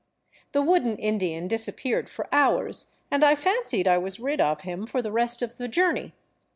The 0.53 0.63
wooden 0.63 0.97
Indian 0.97 1.47
disappeared 1.47 2.09
for 2.09 2.27
hours, 2.33 2.95
and 3.11 3.23
I 3.23 3.35
fancied 3.35 3.87
I 3.87 3.99
was 3.99 4.19
rid 4.19 4.41
of 4.41 4.61
him 4.61 4.87
for 4.87 4.99
the 4.99 5.11
rest 5.11 5.43
of 5.43 5.59
the 5.59 5.67
journey. 5.67 6.15